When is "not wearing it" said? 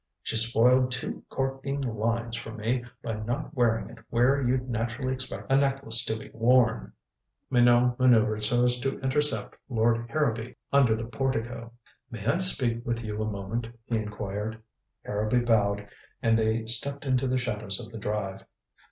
3.19-3.99